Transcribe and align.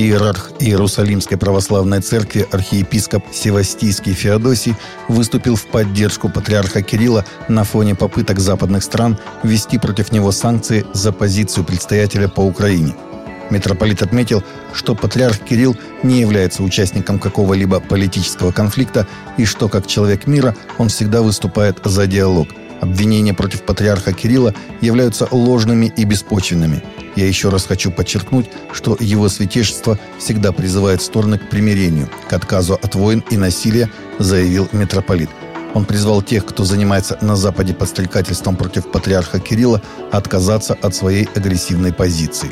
Иерарх 0.00 0.52
Иерусалимской 0.60 1.36
православной 1.36 2.00
церкви 2.00 2.46
архиепископ 2.50 3.22
Севастийский 3.32 4.14
Феодосий 4.14 4.74
выступил 5.08 5.56
в 5.56 5.66
поддержку 5.66 6.30
патриарха 6.30 6.80
Кирилла 6.80 7.26
на 7.48 7.64
фоне 7.64 7.94
попыток 7.94 8.38
западных 8.38 8.82
стран 8.82 9.18
ввести 9.42 9.78
против 9.78 10.10
него 10.10 10.32
санкции 10.32 10.86
за 10.94 11.12
позицию 11.12 11.64
предстоятеля 11.64 12.28
по 12.28 12.40
Украине. 12.40 12.94
Митрополит 13.50 14.00
отметил, 14.00 14.42
что 14.72 14.94
патриарх 14.94 15.40
Кирилл 15.40 15.76
не 16.02 16.20
является 16.20 16.62
участником 16.62 17.18
какого-либо 17.18 17.80
политического 17.80 18.52
конфликта 18.52 19.06
и 19.36 19.44
что, 19.44 19.68
как 19.68 19.86
человек 19.86 20.26
мира, 20.26 20.56
он 20.78 20.88
всегда 20.88 21.20
выступает 21.20 21.78
за 21.84 22.06
диалог– 22.06 22.48
Обвинения 22.80 23.34
против 23.34 23.62
патриарха 23.62 24.12
Кирилла 24.12 24.54
являются 24.80 25.28
ложными 25.30 25.92
и 25.96 26.04
беспочвенными. 26.04 26.82
Я 27.14 27.26
еще 27.26 27.50
раз 27.50 27.66
хочу 27.66 27.90
подчеркнуть, 27.90 28.46
что 28.72 28.96
его 28.98 29.28
святейшество 29.28 29.98
всегда 30.18 30.52
призывает 30.52 31.02
стороны 31.02 31.38
к 31.38 31.50
примирению, 31.50 32.08
к 32.28 32.32
отказу 32.32 32.74
от 32.74 32.94
войн 32.94 33.22
и 33.30 33.36
насилия, 33.36 33.90
заявил 34.18 34.68
митрополит. 34.72 35.28
Он 35.74 35.84
призвал 35.84 36.22
тех, 36.22 36.46
кто 36.46 36.64
занимается 36.64 37.18
на 37.20 37.36
Западе 37.36 37.74
подстрекательством 37.74 38.56
против 38.56 38.90
патриарха 38.90 39.38
Кирилла, 39.38 39.82
отказаться 40.10 40.74
от 40.74 40.94
своей 40.94 41.28
агрессивной 41.34 41.92
позиции. 41.92 42.50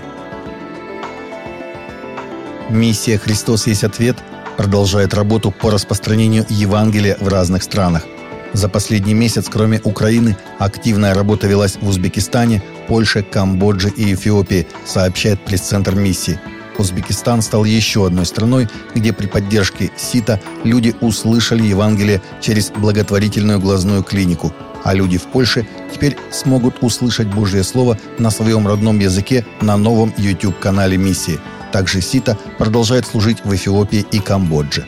Миссия 2.69 3.19
«Христос 3.19 3.67
есть 3.67 3.83
ответ» 3.83 4.17
продолжает 4.59 5.15
работу 5.15 5.53
по 5.53 5.71
распространению 5.71 6.45
Евангелия 6.49 7.17
в 7.21 7.29
разных 7.29 7.63
странах– 7.63 8.03
за 8.53 8.69
последний 8.69 9.15
месяц, 9.15 9.47
кроме 9.51 9.81
Украины, 9.85 10.37
активная 10.59 11.15
работа 11.15 11.47
велась 11.47 11.77
в 11.81 11.89
Узбекистане, 11.89 12.63
Польше, 12.87 13.23
Камбодже 13.23 13.91
и 13.91 14.15
Эфиопии, 14.15 14.67
сообщает 14.87 15.45
пресс-центр 15.45 15.95
миссии. 15.95 16.41
Узбекистан 16.79 17.43
стал 17.43 17.65
еще 17.65 18.07
одной 18.07 18.25
страной, 18.25 18.69
где 18.95 19.13
при 19.13 19.27
поддержке 19.27 19.91
СИТа 19.97 20.41
люди 20.65 20.95
услышали 21.01 21.65
Евангелие 21.65 22.23
через 22.41 22.71
благотворительную 22.71 23.59
глазную 23.59 24.05
клинику, 24.05 24.53
а 24.85 24.95
люди 24.95 25.19
в 25.19 25.25
Польше 25.25 25.67
теперь 25.93 26.17
смогут 26.31 26.77
услышать 26.81 27.27
Божье 27.27 27.65
Слово 27.65 27.99
на 28.19 28.31
своем 28.31 28.67
родном 28.67 29.01
языке 29.01 29.45
на 29.61 29.77
новом 29.77 30.15
YouTube-канале 30.17 30.97
миссии. 30.97 31.41
Также 31.73 32.01
СИТа 32.01 32.39
продолжает 32.59 33.07
служить 33.07 33.45
в 33.45 33.55
Эфиопии 33.55 34.07
и 34.13 34.21
Камбодже. 34.21 34.87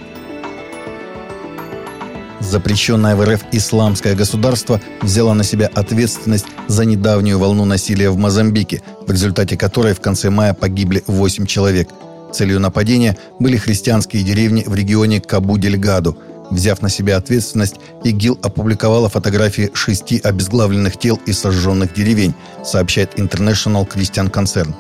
Запрещенное 2.51 3.15
в 3.15 3.25
РФ 3.25 3.43
исламское 3.53 4.17
государство 4.17 4.81
взяло 5.03 5.35
на 5.35 5.45
себя 5.45 5.71
ответственность 5.73 6.47
за 6.67 6.85
недавнюю 6.85 7.39
волну 7.39 7.65
насилия 7.65 8.11
в 8.11 8.17
Мозамбике, 8.17 8.83
в 9.07 9.13
результате 9.13 9.57
которой 9.57 9.95
в 9.95 10.01
конце 10.01 10.31
мая 10.31 10.53
погибли 10.53 11.05
8 11.07 11.47
человек. 11.47 11.91
Целью 12.33 12.59
нападения 12.59 13.17
были 13.39 13.57
христианские 13.57 14.25
деревни 14.25 14.65
в 14.67 14.75
регионе 14.75 15.21
Кабу-Дельгаду. 15.21 16.19
Взяв 16.51 16.83
на 16.83 16.89
себя 16.89 17.19
ответственность, 17.19 17.77
ИГИЛ 18.03 18.41
опубликовала 18.43 19.09
фотографии 19.09 19.71
шести 19.73 20.19
обезглавленных 20.19 20.99
тел 20.99 21.21
и 21.27 21.33
сожженных 21.33 21.95
деревень, 21.95 22.35
сообщает 22.65 23.15
International 23.17 23.89
Christian 23.89 24.29
Concern. 24.29 24.75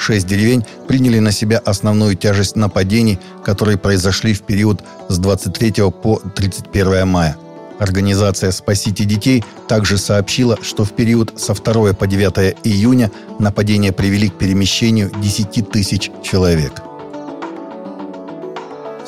Шесть 0.00 0.26
деревень 0.26 0.64
приняли 0.88 1.18
на 1.18 1.30
себя 1.30 1.58
основную 1.58 2.16
тяжесть 2.16 2.56
нападений, 2.56 3.18
которые 3.44 3.76
произошли 3.76 4.32
в 4.32 4.40
период 4.40 4.80
с 5.10 5.18
23 5.18 5.90
по 5.90 6.22
31 6.34 7.06
мая. 7.06 7.36
Организация 7.78 8.50
«Спасите 8.50 9.04
детей» 9.04 9.44
также 9.68 9.98
сообщила, 9.98 10.56
что 10.62 10.84
в 10.86 10.92
период 10.92 11.34
со 11.38 11.52
2 11.52 11.92
по 11.92 12.06
9 12.06 12.56
июня 12.64 13.10
нападения 13.38 13.92
привели 13.92 14.30
к 14.30 14.38
перемещению 14.38 15.12
10 15.20 15.70
тысяч 15.70 16.10
человек. 16.22 16.72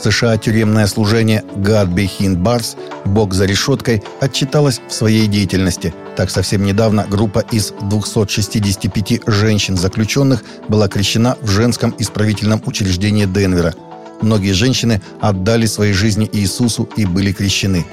США 0.02 0.36
тюремное 0.36 0.86
служение 0.86 1.44
God 1.54 1.94
Behind 1.94 2.42
Bars 2.42 2.76
«Бог 3.04 3.34
за 3.34 3.46
решеткой» 3.46 4.02
отчиталось 4.20 4.80
в 4.88 4.92
своей 4.92 5.28
деятельности. 5.28 5.94
Так, 6.16 6.30
совсем 6.30 6.64
недавно 6.64 7.06
группа 7.08 7.38
из 7.38 7.72
265 7.82 9.20
женщин-заключенных 9.26 10.42
была 10.68 10.88
крещена 10.88 11.36
в 11.40 11.48
женском 11.48 11.94
исправительном 11.98 12.62
учреждении 12.66 13.26
Денвера. 13.26 13.74
Многие 14.22 14.52
женщины 14.52 15.00
отдали 15.20 15.66
свои 15.66 15.92
жизни 15.92 16.28
Иисусу 16.32 16.88
и 16.96 17.06
были 17.06 17.32
крещены. 17.32 17.86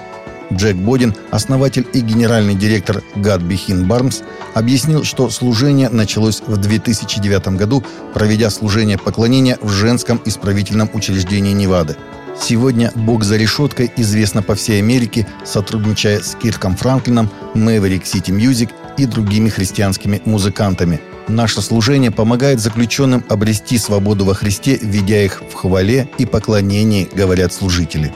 Джек 0.51 0.75
Бодин, 0.75 1.13
основатель 1.31 1.85
и 1.93 2.01
генеральный 2.01 2.55
директор 2.55 3.03
God 3.15 3.47
Barnes, 3.87 4.23
объяснил, 4.55 5.03
что 5.03 5.29
служение 5.29 5.89
началось 5.89 6.41
в 6.45 6.57
2009 6.57 7.49
году, 7.49 7.83
проведя 8.13 8.49
служение 8.49 8.97
поклонения 8.97 9.57
в 9.61 9.69
женском 9.69 10.19
исправительном 10.25 10.89
учреждении 10.93 11.53
Невады. 11.53 11.97
Сегодня 12.41 12.91
«Бог 12.95 13.23
за 13.23 13.35
решеткой» 13.35 13.91
известно 13.97 14.41
по 14.41 14.55
всей 14.55 14.79
Америке, 14.79 15.27
сотрудничая 15.45 16.21
с 16.21 16.35
Кирком 16.35 16.75
Франклином, 16.75 17.29
Maverick 17.53 18.03
City 18.03 18.35
Music 18.35 18.69
и 18.97 19.05
другими 19.05 19.49
христианскими 19.49 20.21
музыкантами. 20.25 21.01
Наше 21.27 21.61
служение 21.61 22.11
помогает 22.11 22.59
заключенным 22.59 23.23
обрести 23.29 23.77
свободу 23.77 24.25
во 24.25 24.33
Христе, 24.33 24.79
ведя 24.81 25.21
их 25.21 25.43
в 25.51 25.53
хвале 25.53 26.09
и 26.17 26.25
поклонении, 26.25 27.07
говорят 27.13 27.53
служители. 27.53 28.11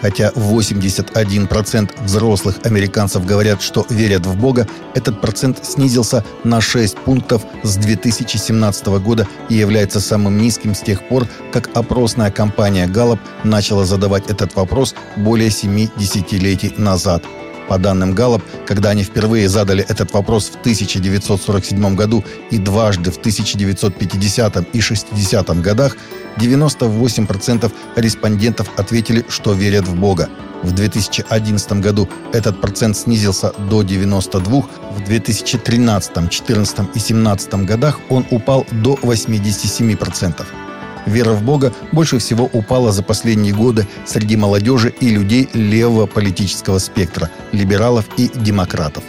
Хотя 0.00 0.30
81% 0.30 2.02
взрослых 2.02 2.60
американцев 2.64 3.24
говорят, 3.24 3.62
что 3.62 3.86
верят 3.90 4.26
в 4.26 4.36
Бога, 4.36 4.66
этот 4.94 5.20
процент 5.20 5.64
снизился 5.64 6.24
на 6.44 6.60
6 6.60 6.96
пунктов 6.98 7.42
с 7.62 7.76
2017 7.76 8.86
года 9.02 9.28
и 9.48 9.54
является 9.54 10.00
самым 10.00 10.38
низким 10.38 10.74
с 10.74 10.80
тех 10.80 11.06
пор, 11.08 11.26
как 11.52 11.70
опросная 11.74 12.30
компания 12.30 12.86
Gallup 12.86 13.18
начала 13.44 13.84
задавать 13.84 14.30
этот 14.30 14.54
вопрос 14.54 14.94
более 15.16 15.50
7 15.50 15.88
десятилетий 15.96 16.74
назад– 16.76 17.22
по 17.70 17.78
данным 17.78 18.14
Галлоп, 18.14 18.42
когда 18.66 18.90
они 18.90 19.04
впервые 19.04 19.48
задали 19.48 19.84
этот 19.88 20.12
вопрос 20.12 20.48
в 20.48 20.56
1947 20.56 21.94
году 21.94 22.24
и 22.50 22.58
дважды 22.58 23.12
в 23.12 23.18
1950 23.18 24.74
и 24.74 24.80
60 24.80 25.60
годах, 25.62 25.96
98% 26.36 27.72
респондентов 27.94 28.68
ответили, 28.76 29.24
что 29.28 29.52
верят 29.52 29.86
в 29.86 29.94
Бога. 29.94 30.28
В 30.64 30.72
2011 30.72 31.72
году 31.74 32.08
этот 32.32 32.60
процент 32.60 32.96
снизился 32.96 33.52
до 33.70 33.82
92, 33.82 34.62
в 34.96 35.04
2013, 35.04 36.12
2014 36.12 36.78
и 36.80 36.82
2017 36.98 37.54
годах 37.54 38.00
он 38.08 38.26
упал 38.32 38.66
до 38.72 38.94
87%. 38.94 40.69
Вера 41.06 41.32
в 41.32 41.42
Бога 41.42 41.72
больше 41.92 42.18
всего 42.18 42.48
упала 42.52 42.92
за 42.92 43.02
последние 43.02 43.54
годы 43.54 43.86
среди 44.06 44.36
молодежи 44.36 44.92
и 45.00 45.08
людей 45.08 45.48
левого 45.54 46.06
политического 46.06 46.78
спектра, 46.78 47.30
либералов 47.52 48.06
и 48.16 48.30
демократов. 48.34 49.02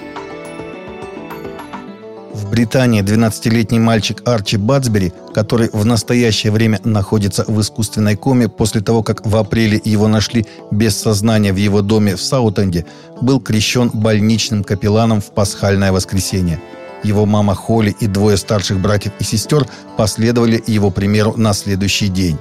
В 2.34 2.50
Британии 2.50 3.01
12-летний 3.01 3.80
мальчик 3.80 4.28
Арчи 4.28 4.57
Бадсбери, 4.57 5.13
который 5.34 5.69
в 5.72 5.85
настоящее 5.85 6.51
время 6.51 6.80
находится 6.84 7.46
в 7.47 7.59
искусственной 7.62 8.16
коме 8.16 8.50
после 8.50 8.81
того, 8.81 9.03
как 9.03 9.25
в 9.25 9.35
апреле 9.38 9.80
его 9.84 10.07
нашли 10.07 10.46
без 10.69 10.97
сознания 10.97 11.53
в 11.53 11.57
его 11.57 11.81
доме 11.81 12.16
в 12.16 12.22
Саутенде, 12.22 12.85
был 13.22 13.40
крещен 13.40 13.90
больничным 13.94 14.63
капелланом 14.63 15.22
в 15.22 15.31
пасхальное 15.31 15.91
воскресенье– 15.91 16.62
его 17.03 17.25
мама 17.25 17.56
Холли 17.56 17.95
и 18.00 18.07
двое 18.07 18.38
старших 18.38 18.79
братьев 18.79 19.13
и 19.19 19.23
сестер 19.23 19.67
последовали 19.97 20.63
его 20.67 20.91
примеру 20.91 21.34
на 21.35 21.53
следующий 21.53 22.07
день. 22.07 22.38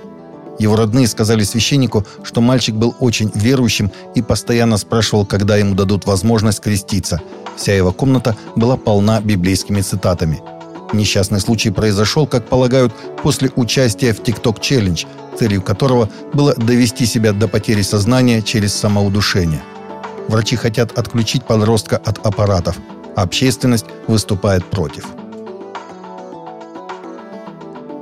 Его 0.58 0.76
родные 0.76 1.06
сказали 1.06 1.42
священнику, 1.42 2.04
что 2.22 2.42
мальчик 2.42 2.74
был 2.74 2.94
очень 3.00 3.30
верующим 3.34 3.90
и 4.14 4.20
постоянно 4.20 4.76
спрашивал, 4.76 5.24
когда 5.24 5.56
ему 5.56 5.74
дадут 5.74 6.04
возможность 6.04 6.60
креститься. 6.60 7.20
Вся 7.56 7.74
его 7.74 7.92
комната 7.92 8.36
была 8.56 8.76
полна 8.76 9.20
библейскими 9.22 9.80
цитатами. 9.80 10.42
Несчастный 10.92 11.40
случай 11.40 11.70
произошел, 11.70 12.26
как 12.26 12.46
полагают, 12.46 12.92
после 13.22 13.50
участия 13.56 14.12
в 14.12 14.20
TikTok 14.20 14.60
Challenge, 14.60 15.06
целью 15.38 15.62
которого 15.62 16.10
было 16.34 16.54
довести 16.54 17.06
себя 17.06 17.32
до 17.32 17.48
потери 17.48 17.80
сознания 17.80 18.42
через 18.42 18.74
самоудушение. 18.74 19.62
Врачи 20.28 20.56
хотят 20.56 20.98
отключить 20.98 21.44
подростка 21.44 21.96
от 21.96 22.18
аппаратов– 22.26 22.76
Общественность 23.20 23.84
выступает 24.06 24.64
против. 24.64 25.04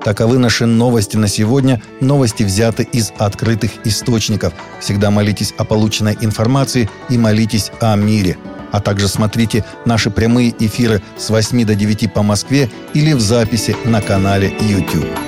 Таковы 0.05 0.39
наши 0.39 0.65
новости 0.65 1.17
на 1.17 1.27
сегодня. 1.27 1.83
Новости 2.01 2.45
взяты 2.45 2.85
из 2.85 3.13
открытых 3.19 3.85
источников. 3.85 4.55
Всегда 4.79 5.11
молитесь 5.11 5.53
о 5.59 5.65
полученной 5.65 6.17
информации 6.21 6.89
и 7.09 7.19
молитесь 7.19 7.73
о 7.81 7.97
мире. 7.97 8.39
А 8.71 8.81
также 8.81 9.09
смотрите 9.09 9.65
наши 9.85 10.09
прямые 10.09 10.55
эфиры 10.65 11.03
с 11.17 11.31
8 11.31 11.65
до 11.65 11.75
9 11.75 12.13
по 12.13 12.23
Москве 12.23 12.71
или 12.95 13.13
в 13.13 13.21
записи 13.21 13.75
на 13.85 14.01
канале 14.01 14.55
YouTube. 14.61 15.28